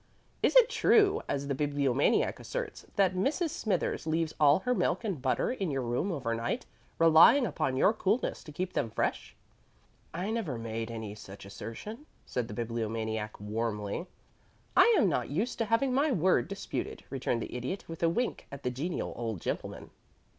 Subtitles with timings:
[0.41, 3.51] Is it true, as the Bibliomaniac asserts, that Mrs.
[3.51, 6.65] Smithers leaves all her milk and butter in your room overnight,
[6.97, 9.35] relying upon your coolness to keep them fresh?"
[10.11, 14.07] "I never made any such assertion," said the Bibliomaniac, warmly.
[14.75, 18.47] "I am not used to having my word disputed," returned the Idiot, with a wink
[18.51, 19.91] at the genial old gentleman.